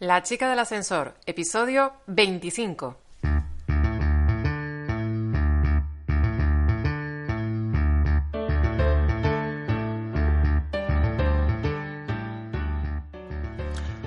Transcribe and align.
La 0.00 0.22
chica 0.22 0.48
del 0.48 0.60
ascensor, 0.60 1.14
episodio 1.26 1.92
25. 2.06 2.96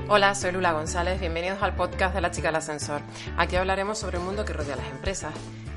Hola, 0.08 0.34
soy 0.34 0.54
Lula 0.54 0.72
González, 0.72 1.20
bienvenidos 1.20 1.62
al 1.62 1.76
podcast 1.76 2.16
de 2.16 2.22
La 2.22 2.32
chica 2.32 2.48
del 2.48 2.56
ascensor. 2.56 3.02
Aquí 3.36 3.58
hablaremos 3.58 3.98
sobre 3.98 4.18
el 4.18 4.24
mundo 4.24 4.46
que 4.46 4.54
rodea 4.54 4.76
a 4.76 4.78
las 4.78 4.88
empresas, 4.92 5.34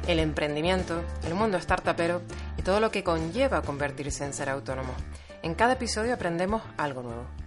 el 0.06 0.20
emprendimiento, 0.20 1.02
el 1.26 1.34
mundo 1.34 1.58
startupero 1.58 2.22
y 2.56 2.62
todo 2.62 2.78
lo 2.78 2.92
que 2.92 3.02
conlleva 3.02 3.62
convertirse 3.62 4.24
en 4.24 4.32
ser 4.32 4.48
autónomo. 4.48 4.94
En 5.42 5.56
cada 5.56 5.72
episodio 5.72 6.14
aprendemos 6.14 6.62
algo 6.76 7.02
nuevo. 7.02 7.43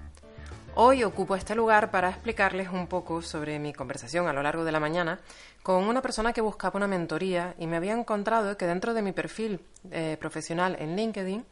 Hoy 0.79 1.03
ocupo 1.03 1.35
este 1.35 1.55
lugar 1.55 1.89
para 1.89 2.07
explicarles 2.07 2.69
un 2.69 2.85
poco 2.85 3.23
sobre 3.23 3.57
mi 3.57 3.73
conversación 3.73 4.27
a 4.27 4.33
lo 4.33 4.43
largo 4.43 4.63
de 4.63 4.71
la 4.71 4.79
mañana 4.79 5.19
con 5.63 5.83
una 5.85 6.03
persona 6.03 6.33
que 6.33 6.41
buscaba 6.41 6.77
una 6.77 6.85
mentoría 6.85 7.55
y 7.57 7.65
me 7.65 7.77
había 7.77 7.93
encontrado 7.93 8.55
que 8.57 8.67
dentro 8.67 8.93
de 8.93 9.01
mi 9.01 9.11
perfil 9.11 9.59
eh, 9.89 10.17
profesional 10.19 10.77
en 10.77 10.95
LinkedIn 10.95 11.43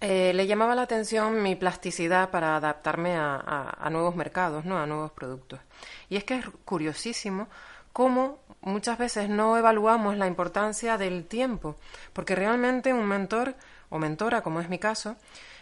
eh, 0.00 0.32
le 0.32 0.46
llamaba 0.46 0.74
la 0.74 0.80
atención 0.80 1.42
mi 1.42 1.56
plasticidad 1.56 2.30
para 2.30 2.56
adaptarme 2.56 3.16
a, 3.18 3.86
nuevos 3.90 4.16
mercados, 4.16 4.64
¿no? 4.64 4.78
a 4.78 4.86
nuevos 4.86 5.12
productos. 5.12 5.60
Y 6.08 6.16
es 6.16 6.24
que 6.24 6.36
es 6.36 6.46
curiosísimo 6.64 7.48
cómo 7.92 8.38
muchas 8.62 8.96
veces 8.96 9.28
no 9.28 9.58
evaluamos 9.58 10.16
la 10.16 10.26
importancia 10.26 10.96
del 10.96 11.26
tiempo, 11.26 11.76
porque 12.14 12.34
realmente 12.34 12.94
un 12.94 13.04
mentor 13.04 13.54
o 13.90 13.98
mentora, 13.98 14.40
como 14.40 14.62
es 14.62 14.70
mi 14.70 14.78
caso, 14.78 15.16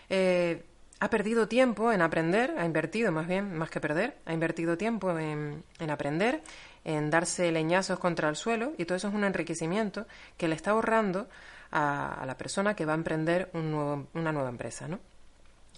eh, 0.08 0.66
ha 1.02 1.10
perdido 1.10 1.48
tiempo 1.48 1.90
en 1.90 2.00
aprender, 2.00 2.54
ha 2.56 2.64
invertido 2.64 3.10
más 3.10 3.26
bien, 3.26 3.58
más 3.58 3.70
que 3.70 3.80
perder, 3.80 4.18
ha 4.24 4.32
invertido 4.32 4.78
tiempo 4.78 5.18
en, 5.18 5.64
aprender, 5.90 6.44
en 6.84 7.10
darse 7.10 7.50
leñazos 7.50 7.98
contra 7.98 8.28
el 8.28 8.36
suelo 8.36 8.72
y 8.78 8.84
todo 8.84 8.94
eso 8.94 9.08
es 9.08 9.14
un 9.14 9.24
enriquecimiento 9.24 10.06
que 10.36 10.46
le 10.46 10.54
está 10.54 10.70
ahorrando 10.70 11.28
a, 11.72 12.22
la 12.24 12.38
persona 12.38 12.76
que 12.76 12.84
va 12.84 12.92
a 12.92 12.94
emprender 12.94 13.50
una 13.52 14.30
nueva 14.30 14.48
empresa, 14.48 14.86
¿no? 14.86 15.00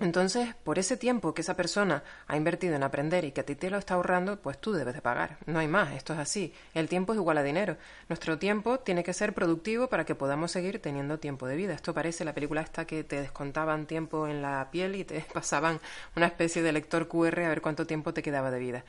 Entonces, 0.01 0.57
por 0.65 0.81
ese 0.81 0.97
tiempo 0.97 1.35
que 1.35 1.43
esa 1.43 1.55
persona 1.55 2.03
ha 2.27 2.37
invertido 2.37 2.75
en 2.75 2.83
aprender 2.83 3.25
y 3.25 3.31
que 3.31 3.43
a 3.43 3.47
ti 3.47 3.55
te 3.55 3.71
lo 3.71 3.79
está 3.79 3.95
ahorrando, 3.95 4.41
pues 4.41 4.59
tú 4.59 4.73
debes 4.73 4.95
de 4.95 5.01
pagar. 5.01 5.39
No 5.47 5.61
hay 5.61 5.69
más, 5.69 5.93
esto 5.93 6.13
es 6.15 6.19
así. 6.19 6.53
El 6.75 6.89
tiempo 6.89 7.13
es 7.13 7.19
igual 7.19 7.39
a 7.39 7.45
dinero. 7.45 7.77
Nuestro 8.09 8.37
tiempo 8.37 8.81
tiene 8.81 9.05
que 9.05 9.13
ser 9.13 9.35
productivo 9.35 9.87
para 9.87 10.05
que 10.05 10.17
podamos 10.17 10.51
seguir 10.51 10.81
teniendo 10.83 11.21
tiempo 11.21 11.47
de 11.47 11.55
vida. 11.55 11.75
Esto 11.75 11.95
parece 11.95 12.25
la 12.25 12.35
película 12.35 12.61
esta 12.61 12.87
que 12.87 13.05
te 13.05 13.21
descontaban 13.21 13.87
tiempo 13.87 14.27
en 14.27 14.43
la 14.43 14.69
piel 14.73 14.97
y 14.97 15.05
te 15.05 15.21
pasaban 15.33 15.79
una 16.17 16.27
especie 16.27 16.63
de 16.63 16.73
lector 16.73 17.07
QR 17.07 17.41
a 17.41 17.49
ver 17.49 17.63
cuánto 17.63 17.87
tiempo 17.87 18.13
te 18.13 18.23
quedaba 18.23 18.51
de 18.51 18.59
vida. 18.59 18.85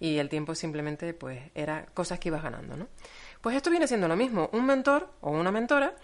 Y 0.00 0.16
el 0.16 0.30
tiempo 0.30 0.54
simplemente, 0.54 1.12
pues, 1.12 1.38
era 1.54 1.84
cosas 1.92 2.18
que 2.18 2.28
ibas 2.28 2.42
ganando, 2.42 2.78
¿no? 2.78 2.88
Pues 3.42 3.56
esto 3.56 3.70
viene 3.70 3.86
siendo 3.86 4.08
lo 4.08 4.16
mismo. 4.16 4.48
Un 4.52 4.64
mentor 4.64 5.10
o 5.20 5.30
una 5.30 5.52
mentora 5.52 5.94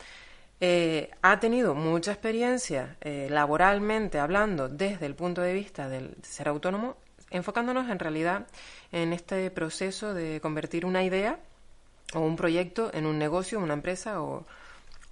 eh, 0.65 1.11
ha 1.23 1.41
tenido 1.41 1.75
mucha 1.75 2.13
experiencia 2.13 2.97
eh, 3.01 3.27
laboralmente 3.29 4.21
hablando 4.21 4.69
desde 4.69 5.07
el 5.07 5.17
punto 5.17 5.41
de 5.43 5.55
vista 5.55 5.89
del 5.89 6.15
ser 6.23 6.47
autónomo, 6.47 6.97
enfocándonos 7.31 7.91
en 7.91 7.99
realidad 7.99 8.47
en 8.93 9.13
este 9.13 9.51
proceso 9.51 10.15
de 10.15 10.41
convertir 10.41 10.87
una 10.87 11.03
idea 11.03 11.41
o 12.15 12.21
un 12.21 12.37
proyecto 12.37 12.93
en 12.95 13.07
un 13.07 13.19
negocio, 13.19 13.59
una 13.59 13.75
empresa 13.75 14.23
o, 14.23 14.47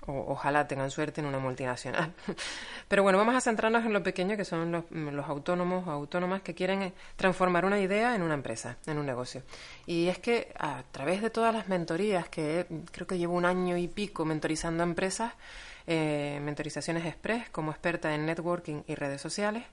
ojalá 0.07 0.67
tengan 0.67 0.91
suerte 0.91 1.21
en 1.21 1.27
una 1.27 1.39
multinacional. 1.39 2.13
Pero 2.89 3.03
bueno, 3.03 3.19
vamos 3.19 3.35
a 3.35 3.41
centrarnos 3.41 3.85
en 3.85 3.93
lo 3.93 4.03
pequeño 4.03 4.37
que 4.37 4.45
son 4.45 4.73
los, 4.73 4.85
los, 4.91 5.29
autónomos 5.29 5.87
o 5.87 5.91
autónomas 5.91 6.43
que 6.43 6.55
quieren 6.55 6.83
eh, 6.83 6.93
transformar 7.17 7.65
una 7.65 7.79
idea 7.79 8.15
en 8.15 8.23
una 8.23 8.35
empresa, 8.35 8.77
en 8.87 8.99
un 8.99 9.07
negocio. 9.07 9.43
Y 9.87 10.09
es 10.09 10.19
que 10.19 10.53
a 10.59 10.83
través 10.91 11.23
de 11.23 11.31
todas 11.31 11.55
las 11.55 11.69
mentorías, 11.69 12.29
que 12.29 12.67
creo 12.91 13.07
que 13.07 13.19
llevo 13.19 13.35
un 13.35 13.45
año 13.45 13.77
y 13.77 13.89
pico 13.89 14.25
mentorizando 14.25 14.83
empresas, 14.83 15.33
eh, 15.87 16.41
mentorizaciones 16.43 17.05
express 17.07 17.49
como 17.51 17.71
experta 17.71 18.15
en 18.15 18.27
networking 18.27 18.83
y 18.87 18.95
redes 18.95 19.21
sociales, 19.21 19.65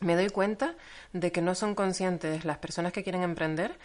me 0.00 0.16
doy 0.16 0.30
cuenta 0.30 0.74
de 1.12 1.30
que 1.30 1.42
no 1.42 1.54
son 1.54 1.74
conscientes 1.74 2.44
las 2.44 2.58
personas 2.58 2.92
que 2.92 3.02
quieren 3.02 3.22
emprender 3.22 3.76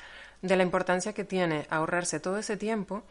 de 0.42 0.56
la 0.56 0.64
importancia 0.64 1.14
que 1.14 1.24
tiene 1.24 1.68
ahorrarse 1.70 2.20
todo 2.20 2.38
ese 2.38 2.56
tiempo 2.58 3.04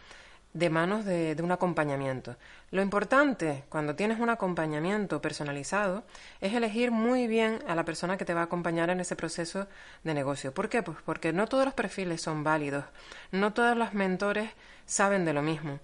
de 0.54 0.70
manos 0.70 1.04
de, 1.04 1.36
un 1.42 1.52
acompañamiento. 1.52 2.36
Lo 2.70 2.80
importante 2.80 3.64
cuando 3.68 3.96
tienes 3.96 4.20
un 4.20 4.30
acompañamiento 4.30 5.20
personalizado 5.20 6.04
es 6.40 6.54
elegir 6.54 6.92
muy 6.92 7.26
bien 7.26 7.58
a 7.66 7.74
la 7.74 7.84
persona 7.84 8.16
que 8.16 8.24
te 8.24 8.34
va 8.34 8.42
a 8.42 8.44
acompañar 8.44 8.88
en 8.88 9.00
ese 9.00 9.16
proceso 9.16 9.66
de 10.04 10.14
negocio. 10.14 10.54
¿Por 10.54 10.68
qué? 10.68 10.82
Pues 10.82 10.96
porque 11.04 11.32
no 11.32 11.48
todos 11.48 11.64
los 11.64 11.74
perfiles 11.74 12.22
son 12.22 12.44
válidos, 12.44 12.84
no 13.32 13.52
todos 13.52 13.76
los 13.76 13.94
mentores 13.94 14.50
saben 14.86 15.24
de 15.24 15.32
lo 15.34 15.42
mismo. 15.42 15.80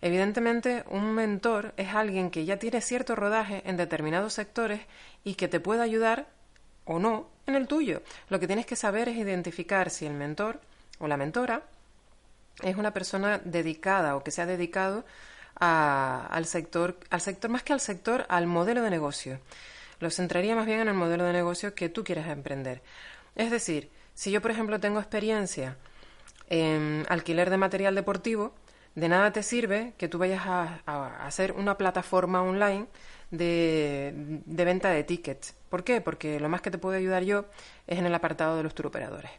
Evidentemente, 0.00 0.84
un 0.88 1.12
mentor 1.14 1.74
es 1.76 1.94
alguien 1.94 2.30
que 2.30 2.44
ya 2.44 2.58
tiene 2.58 2.80
cierto 2.80 3.14
rodaje 3.16 3.62
en 3.66 3.76
determinados 3.76 4.32
sectores 4.34 4.80
y 5.24 5.34
que 5.34 5.48
te 5.48 5.60
puede 5.60 5.82
ayudar 5.82 6.28
o 6.84 6.98
no 6.98 7.28
en 7.46 7.56
el 7.56 7.66
tuyo. 7.66 8.02
Lo 8.28 8.38
que 8.38 8.46
tienes 8.46 8.66
que 8.66 8.76
saber 8.76 9.08
es 9.08 9.16
identificar 9.16 9.90
si 9.90 10.06
el 10.06 10.14
mentor 10.14 10.60
o 10.98 11.08
la 11.08 11.16
mentora 11.16 11.62
es 12.60 12.76
una 12.76 12.92
persona 12.92 13.40
dedicada 13.44 14.16
o 14.16 14.22
que 14.22 14.30
se 14.30 14.42
ha 14.42 14.46
dedicado 14.46 15.04
al 15.54 16.44
sector, 16.46 16.98
al 17.10 17.20
sector, 17.20 17.50
más 17.50 17.62
que 17.62 17.72
al 17.72 17.80
sector, 17.80 18.26
al 18.28 18.46
modelo 18.46 18.82
de 18.82 18.90
negocio. 18.90 19.40
Lo 20.00 20.10
centraría 20.10 20.56
más 20.56 20.66
bien 20.66 20.80
en 20.80 20.88
el 20.88 20.94
modelo 20.94 21.24
de 21.24 21.32
negocio 21.32 21.74
que 21.74 21.88
tú 21.88 22.02
quieres 22.02 22.26
emprender. 22.26 22.82
Es 23.36 23.50
decir, 23.50 23.90
si 24.14 24.30
yo, 24.30 24.42
por 24.42 24.50
ejemplo, 24.50 24.80
tengo 24.80 24.98
experiencia 24.98 25.76
en 26.48 27.06
alquiler 27.08 27.50
de 27.50 27.56
material 27.56 27.94
deportivo, 27.94 28.54
de 28.94 29.08
nada 29.08 29.32
te 29.32 29.42
sirve 29.42 29.94
que 29.96 30.08
tú 30.08 30.18
vayas 30.18 30.42
a, 30.44 31.26
hacer 31.26 31.52
una 31.52 31.78
plataforma 31.78 32.42
online 32.42 32.86
de, 33.30 34.12
de, 34.44 34.64
venta 34.64 34.90
de 34.90 35.04
tickets. 35.04 35.54
¿Por 35.70 35.84
qué? 35.84 36.00
Porque 36.00 36.40
lo 36.40 36.48
más 36.48 36.60
que 36.60 36.70
te 36.70 36.78
puedo 36.78 36.96
ayudar 36.96 37.22
yo 37.22 37.46
es 37.86 37.98
en 37.98 38.06
el 38.06 38.14
apartado 38.14 38.56
de 38.56 38.64
los 38.64 38.74
turoperadores 38.74 39.30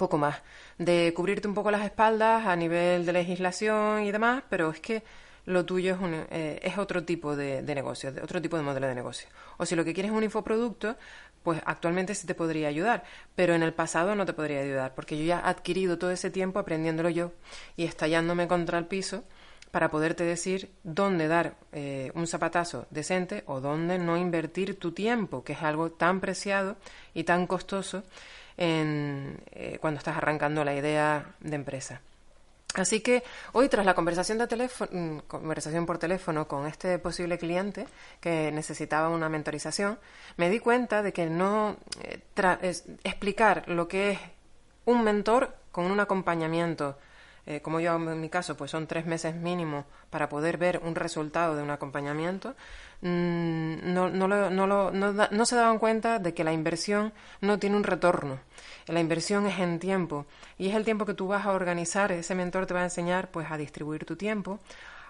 poco 0.00 0.16
más, 0.16 0.40
de 0.78 1.12
cubrirte 1.14 1.46
un 1.46 1.52
poco 1.52 1.70
las 1.70 1.84
espaldas 1.84 2.46
a 2.46 2.56
nivel 2.56 3.04
de 3.04 3.12
legislación 3.12 4.02
y 4.02 4.10
demás, 4.10 4.42
pero 4.48 4.70
es 4.70 4.80
que 4.80 5.02
lo 5.44 5.66
tuyo 5.66 5.94
es, 5.94 6.00
un, 6.00 6.14
eh, 6.14 6.58
es 6.62 6.78
otro 6.78 7.04
tipo 7.04 7.36
de, 7.36 7.60
negocio, 7.62 8.10
otro 8.22 8.40
tipo 8.40 8.56
de 8.56 8.62
modelo 8.62 8.86
de 8.86 8.94
negocio. 8.94 9.28
O 9.58 9.66
si 9.66 9.76
lo 9.76 9.84
que 9.84 9.92
quieres 9.92 10.10
es 10.10 10.16
un 10.16 10.24
infoproducto, 10.24 10.96
pues 11.42 11.60
actualmente 11.66 12.14
sí 12.14 12.26
te 12.26 12.34
podría 12.34 12.68
ayudar, 12.68 13.04
pero 13.34 13.54
en 13.54 13.62
el 13.62 13.74
pasado 13.74 14.14
no 14.14 14.24
te 14.24 14.32
podría 14.32 14.60
ayudar, 14.60 14.94
porque 14.94 15.18
yo 15.18 15.24
ya 15.24 15.40
he 15.40 15.50
adquirido 15.50 15.98
todo 15.98 16.10
ese 16.10 16.30
tiempo 16.30 16.58
aprendiéndolo 16.58 17.10
yo 17.10 17.32
y 17.76 17.84
estallándome 17.84 18.48
contra 18.48 18.78
el 18.78 18.86
piso 18.86 19.22
para 19.70 19.90
poderte 19.90 20.24
decir 20.24 20.70
dónde 20.82 21.28
dar 21.28 21.56
eh, 21.72 22.10
un 22.14 22.26
zapatazo 22.26 22.86
decente 22.90 23.44
o 23.46 23.60
dónde 23.60 23.98
no 23.98 24.16
invertir 24.16 24.78
tu 24.78 24.92
tiempo, 24.92 25.44
que 25.44 25.52
es 25.52 25.62
algo 25.62 25.90
tan 25.90 26.20
preciado 26.20 26.76
y 27.12 27.24
tan 27.24 27.46
costoso 27.46 28.02
en, 28.60 29.40
eh, 29.52 29.78
cuando 29.80 29.98
estás 29.98 30.16
arrancando 30.16 30.62
la 30.64 30.74
idea 30.74 31.34
de 31.40 31.56
empresa. 31.56 32.00
Así 32.74 33.00
que 33.00 33.24
hoy, 33.52 33.68
tras 33.68 33.84
la 33.84 33.94
conversación, 33.94 34.38
de 34.38 34.46
teléfono, 34.46 34.90
mm, 34.92 35.18
conversación 35.26 35.86
por 35.86 35.98
teléfono 35.98 36.46
con 36.46 36.66
este 36.66 37.00
posible 37.00 37.36
cliente 37.36 37.86
que 38.20 38.52
necesitaba 38.52 39.08
una 39.08 39.28
mentorización, 39.28 39.98
me 40.36 40.50
di 40.50 40.60
cuenta 40.60 41.02
de 41.02 41.12
que 41.12 41.26
no 41.26 41.78
eh, 42.04 42.20
explicar 43.02 43.64
lo 43.66 43.88
que 43.88 44.12
es 44.12 44.18
un 44.84 45.02
mentor 45.02 45.56
con 45.72 45.90
un 45.90 45.98
acompañamiento 45.98 46.96
eh, 47.46 47.60
como 47.60 47.80
yo 47.80 47.94
en 47.96 48.20
mi 48.20 48.28
caso, 48.28 48.56
pues 48.56 48.70
son 48.70 48.86
tres 48.86 49.06
meses 49.06 49.34
mínimo 49.34 49.84
para 50.10 50.28
poder 50.28 50.58
ver 50.58 50.80
un 50.84 50.94
resultado 50.94 51.56
de 51.56 51.62
un 51.62 51.70
acompañamiento, 51.70 52.54
mm, 53.02 53.92
no, 53.92 54.10
no, 54.10 54.28
no, 54.28 54.90
no, 54.90 55.46
se 55.46 55.56
daban 55.56 55.78
cuenta 55.78 56.18
de 56.18 56.34
que 56.34 56.44
la 56.44 56.52
inversión 56.52 57.12
no 57.40 57.58
tiene 57.58 57.76
un 57.76 57.84
retorno. 57.84 58.38
La 58.86 59.00
inversión 59.00 59.46
es 59.46 59.58
en 59.58 59.78
tiempo 59.78 60.26
y 60.58 60.68
es 60.68 60.74
el 60.74 60.84
tiempo 60.84 61.06
que 61.06 61.14
tú 61.14 61.28
vas 61.28 61.46
a 61.46 61.52
organizar. 61.52 62.12
Ese 62.12 62.34
mentor 62.34 62.66
te 62.66 62.74
va 62.74 62.80
a 62.80 62.84
enseñar 62.84 63.30
pues 63.30 63.50
a 63.50 63.56
distribuir 63.56 64.04
tu 64.04 64.16
tiempo, 64.16 64.58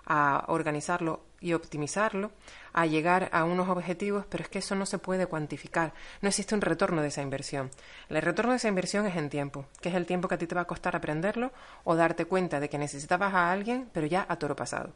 a 0.06 0.44
organizarlo 0.48 1.20
y 1.40 1.54
optimizarlo 1.54 2.30
a 2.72 2.86
llegar 2.86 3.30
a 3.32 3.44
unos 3.44 3.68
objetivos, 3.68 4.24
pero 4.28 4.44
es 4.44 4.48
que 4.48 4.58
eso 4.58 4.74
no 4.74 4.86
se 4.86 4.98
puede 4.98 5.26
cuantificar. 5.26 5.92
No 6.20 6.28
existe 6.28 6.54
un 6.54 6.60
retorno 6.60 7.02
de 7.02 7.08
esa 7.08 7.22
inversión. 7.22 7.70
El 8.08 8.22
retorno 8.22 8.52
de 8.52 8.58
esa 8.58 8.68
inversión 8.68 9.06
es 9.06 9.16
en 9.16 9.30
tiempo, 9.30 9.66
que 9.80 9.88
es 9.88 9.94
el 9.94 10.06
tiempo 10.06 10.28
que 10.28 10.34
a 10.34 10.38
ti 10.38 10.46
te 10.46 10.54
va 10.54 10.62
a 10.62 10.66
costar 10.66 10.94
aprenderlo 10.94 11.52
o 11.84 11.96
darte 11.96 12.26
cuenta 12.26 12.60
de 12.60 12.68
que 12.68 12.78
necesitabas 12.78 13.34
a 13.34 13.50
alguien, 13.50 13.88
pero 13.92 14.06
ya 14.06 14.26
a 14.28 14.36
toro 14.36 14.54
pasado. 14.54 14.92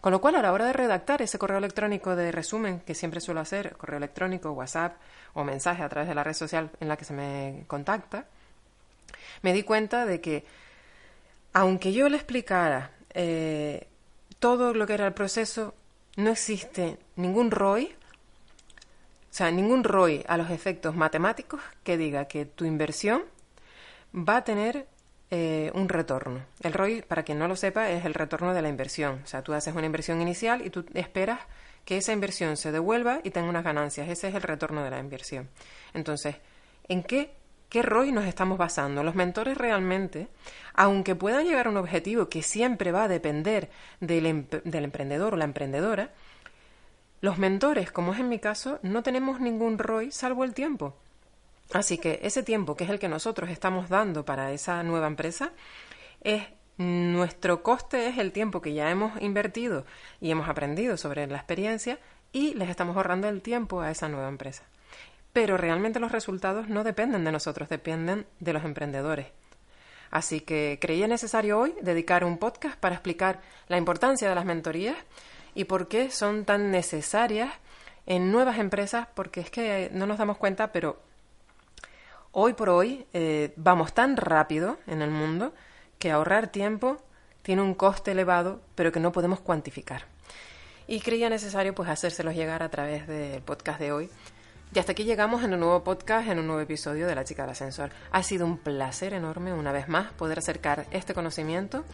Con 0.00 0.12
lo 0.12 0.20
cual, 0.20 0.36
a 0.36 0.42
la 0.42 0.52
hora 0.52 0.66
de 0.66 0.72
redactar 0.72 1.20
ese 1.20 1.38
correo 1.38 1.58
electrónico 1.58 2.16
de 2.16 2.32
resumen, 2.32 2.80
que 2.80 2.94
siempre 2.94 3.20
suelo 3.20 3.40
hacer, 3.40 3.76
correo 3.76 3.98
electrónico, 3.98 4.52
WhatsApp 4.52 4.96
o 5.34 5.44
mensaje 5.44 5.82
a 5.82 5.88
través 5.88 6.08
de 6.08 6.14
la 6.14 6.24
red 6.24 6.32
social 6.32 6.70
en 6.80 6.88
la 6.88 6.96
que 6.96 7.04
se 7.04 7.12
me 7.12 7.64
contacta, 7.66 8.24
me 9.42 9.52
di 9.52 9.62
cuenta 9.62 10.06
de 10.06 10.20
que, 10.20 10.44
aunque 11.52 11.92
yo 11.92 12.08
le 12.08 12.16
explicara 12.16 12.92
eh, 13.12 13.86
todo 14.38 14.72
lo 14.72 14.86
que 14.86 14.94
era 14.94 15.06
el 15.06 15.12
proceso, 15.12 15.74
no 16.16 16.30
existe 16.30 16.98
ningún 17.16 17.50
ROI, 17.50 17.94
o 19.30 19.32
sea, 19.32 19.50
ningún 19.50 19.84
ROI 19.84 20.24
a 20.26 20.36
los 20.36 20.50
efectos 20.50 20.96
matemáticos 20.96 21.60
que 21.84 21.96
diga 21.96 22.26
que 22.26 22.46
tu 22.46 22.64
inversión 22.64 23.22
va 24.14 24.38
a 24.38 24.44
tener 24.44 24.86
eh, 25.30 25.70
un 25.74 25.88
retorno. 25.88 26.44
El 26.60 26.72
ROI, 26.72 27.02
para 27.02 27.22
quien 27.22 27.38
no 27.38 27.46
lo 27.46 27.54
sepa, 27.54 27.90
es 27.90 28.04
el 28.04 28.14
retorno 28.14 28.52
de 28.52 28.62
la 28.62 28.68
inversión. 28.68 29.20
O 29.22 29.26
sea, 29.26 29.42
tú 29.42 29.52
haces 29.52 29.74
una 29.74 29.86
inversión 29.86 30.20
inicial 30.20 30.66
y 30.66 30.70
tú 30.70 30.84
esperas 30.94 31.38
que 31.84 31.96
esa 31.96 32.12
inversión 32.12 32.56
se 32.56 32.72
devuelva 32.72 33.20
y 33.22 33.30
tenga 33.30 33.48
unas 33.48 33.64
ganancias. 33.64 34.08
Ese 34.08 34.28
es 34.28 34.34
el 34.34 34.42
retorno 34.42 34.82
de 34.82 34.90
la 34.90 34.98
inversión. 34.98 35.48
Entonces, 35.94 36.36
¿en 36.88 37.04
qué 37.04 37.32
¿Qué 37.70 37.82
ROI 37.82 38.10
nos 38.10 38.24
estamos 38.24 38.58
basando? 38.58 39.04
Los 39.04 39.14
mentores 39.14 39.56
realmente, 39.56 40.26
aunque 40.74 41.14
puedan 41.14 41.46
llegar 41.46 41.68
a 41.68 41.70
un 41.70 41.76
objetivo 41.76 42.28
que 42.28 42.42
siempre 42.42 42.90
va 42.90 43.04
a 43.04 43.08
depender 43.08 43.70
del, 44.00 44.26
emprendedor 44.26 45.34
o 45.34 45.36
la 45.36 45.44
emprendedora, 45.44 46.10
los 47.20 47.38
mentores, 47.38 47.92
como 47.92 48.12
es 48.12 48.18
en 48.18 48.28
mi 48.28 48.40
caso, 48.40 48.80
no 48.82 49.04
tenemos 49.04 49.38
ningún 49.38 49.78
ROI 49.78 50.10
salvo 50.10 50.42
el 50.42 50.52
tiempo. 50.52 50.96
Así 51.72 51.98
que 51.98 52.18
ese 52.24 52.42
tiempo, 52.42 52.76
que 52.76 52.82
es 52.82 52.90
el 52.90 52.98
que 52.98 53.08
nosotros 53.08 53.50
estamos 53.50 53.88
dando 53.88 54.24
para 54.24 54.50
esa 54.50 54.82
nueva 54.82 55.06
empresa, 55.06 55.52
es 56.22 56.42
nuestro 56.76 57.62
coste 57.62 58.08
es 58.08 58.18
el 58.18 58.32
tiempo 58.32 58.60
que 58.60 58.74
ya 58.74 58.90
hemos 58.90 59.20
invertido 59.22 59.86
y 60.20 60.32
hemos 60.32 60.48
aprendido 60.48 60.96
sobre 60.96 61.24
la 61.28 61.36
experiencia 61.36 62.00
y 62.32 62.54
les 62.54 62.68
estamos 62.68 62.96
ahorrando 62.96 63.28
el 63.28 63.42
tiempo 63.42 63.80
a 63.80 63.92
esa 63.92 64.08
nueva 64.08 64.28
empresa 64.28 64.64
pero 65.32 65.56
realmente 65.56 66.00
los 66.00 66.12
resultados 66.12 66.68
no 66.68 66.84
dependen 66.84 67.24
de 67.24 67.32
nosotros, 67.32 67.68
dependen 67.68 68.26
de 68.40 68.52
los 68.52 68.64
emprendedores. 68.64 69.26
Así 70.10 70.40
que 70.40 70.78
creía 70.80 71.06
necesario 71.06 71.58
hoy 71.58 71.74
dedicar 71.82 72.24
un 72.24 72.38
podcast 72.38 72.76
para 72.76 72.96
explicar 72.96 73.40
la 73.68 73.76
importancia 73.76 74.28
de 74.28 74.34
las 74.34 74.44
mentorías 74.44 74.96
y 75.54 75.64
por 75.64 75.86
qué 75.86 76.10
son 76.10 76.44
tan 76.44 76.70
necesarias 76.70 77.52
en 78.06 78.32
nuevas 78.32 78.58
empresas, 78.58 79.06
porque 79.14 79.40
es 79.40 79.50
que 79.50 79.88
no 79.92 80.06
nos 80.06 80.18
damos 80.18 80.36
cuenta, 80.36 80.72
pero 80.72 81.00
hoy 82.32 82.54
por 82.54 82.70
hoy 82.70 83.06
eh, 83.12 83.52
vamos 83.56 83.92
tan 83.92 84.16
rápido 84.16 84.78
en 84.88 85.00
el 85.00 85.10
mundo 85.10 85.54
que 86.00 86.10
ahorrar 86.10 86.48
tiempo 86.48 87.00
tiene 87.42 87.62
un 87.62 87.74
coste 87.74 88.10
elevado, 88.10 88.60
pero 88.74 88.90
que 88.90 89.00
no 89.00 89.12
podemos 89.12 89.40
cuantificar. 89.40 90.04
Y 90.88 91.00
creía 91.00 91.30
necesario 91.30 91.72
pues 91.72 91.88
hacérselos 91.88 92.34
llegar 92.34 92.64
a 92.64 92.68
través 92.68 93.06
del 93.06 93.42
podcast 93.42 93.78
de 93.78 93.92
hoy 93.92 94.10
y 94.72 94.78
hasta 94.78 94.92
aquí 94.92 95.02
llegamos 95.02 95.42
en 95.42 95.52
un 95.52 95.60
nuevo 95.60 95.82
podcast, 95.82 96.28
en 96.28 96.38
un 96.38 96.46
nuevo 96.46 96.62
episodio 96.62 97.08
de 97.08 97.16
La 97.16 97.24
Chica 97.24 97.42
del 97.42 97.50
Ascensor. 97.50 97.90
Ha 98.12 98.22
sido 98.22 98.46
un 98.46 98.56
placer 98.56 99.14
enorme, 99.14 99.52
una 99.52 99.72
vez 99.72 99.88
más, 99.88 100.12
poder 100.12 100.38
acercar 100.38 100.86
este 100.92 101.12
conocimiento. 101.12 101.84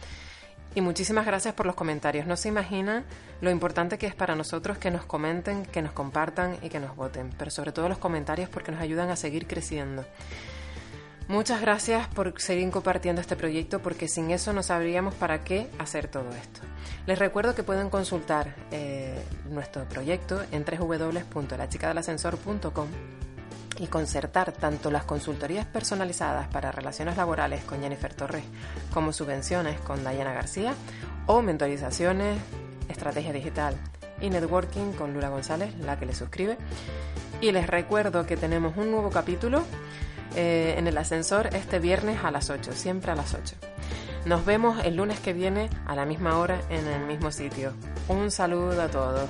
Y 0.75 0.81
muchísimas 0.81 1.25
gracias 1.25 1.55
por 1.55 1.65
los 1.65 1.73
comentarios. 1.73 2.27
No 2.27 2.37
se 2.37 2.49
imaginan 2.49 3.03
lo 3.41 3.49
importante 3.49 3.97
que 3.97 4.05
es 4.05 4.13
para 4.13 4.35
nosotros 4.35 4.77
que 4.77 4.91
nos 4.91 5.05
comenten, 5.05 5.65
que 5.65 5.81
nos 5.81 5.91
compartan 5.91 6.57
y 6.61 6.69
que 6.69 6.79
nos 6.79 6.95
voten. 6.95 7.33
Pero 7.35 7.49
sobre 7.49 7.71
todo 7.71 7.89
los 7.89 7.97
comentarios 7.97 8.47
porque 8.47 8.71
nos 8.71 8.81
ayudan 8.81 9.09
a 9.09 9.15
seguir 9.15 9.47
creciendo. 9.47 10.05
Muchas 11.27 11.59
gracias 11.59 12.07
por 12.07 12.39
seguir 12.39 12.71
compartiendo 12.71 13.19
este 13.19 13.35
proyecto 13.35 13.81
porque 13.81 14.07
sin 14.07 14.31
eso 14.31 14.53
no 14.53 14.63
sabríamos 14.63 15.13
para 15.13 15.43
qué 15.43 15.69
hacer 15.77 16.07
todo 16.07 16.29
esto. 16.31 16.61
Les 17.05 17.19
recuerdo 17.19 17.53
que 17.53 17.63
pueden 17.63 17.89
consultar 17.89 18.55
eh, 18.71 19.21
nuestro 19.49 19.83
proyecto 19.89 20.41
en 20.53 20.63
www.lachicadelascensor.com 20.63 22.87
y 23.79 23.87
concertar 23.87 24.53
tanto 24.53 24.89
las 24.89 25.03
consultorías 25.03 25.65
personalizadas 25.65 26.47
para 26.47 26.71
relaciones 26.71 27.17
laborales 27.17 27.61
con 27.65 27.81
Jennifer 27.81 28.13
Torres 28.13 28.45
como 28.93 29.11
subvenciones 29.11 29.77
con 29.81 30.05
Dayana 30.05 30.31
García 30.31 30.75
o 31.25 31.41
mentorizaciones, 31.41 32.39
estrategia 32.87 33.33
digital 33.33 33.75
y 34.21 34.29
networking 34.29 34.93
con 34.93 35.13
Lula 35.13 35.27
González, 35.27 35.77
la 35.79 35.99
que 35.99 36.05
le 36.05 36.15
suscribe. 36.15 36.57
Y 37.41 37.51
les 37.51 37.67
recuerdo 37.67 38.25
que 38.25 38.37
tenemos 38.37 38.77
un 38.77 38.91
nuevo 38.91 39.09
capítulo 39.11 39.65
eh, 40.37 40.75
en 40.77 40.85
el 40.85 40.97
ascensor 40.97 41.47
este 41.53 41.79
viernes 41.79 42.23
a 42.23 42.29
las 42.29 42.51
8, 42.51 42.71
siempre 42.73 43.11
a 43.11 43.15
las 43.15 43.33
8. 43.33 43.55
Nos 44.25 44.45
vemos 44.45 44.85
el 44.85 44.95
lunes 44.95 45.19
que 45.19 45.33
viene 45.33 45.69
a 45.87 45.95
la 45.95 46.05
misma 46.05 46.37
hora 46.37 46.61
en 46.69 46.85
el 46.85 47.05
mismo 47.07 47.31
sitio. 47.31 47.73
Un 48.07 48.29
saludo 48.29 48.79
a 48.81 48.87
todos. 48.87 49.27